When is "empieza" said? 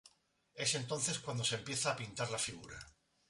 1.57-1.91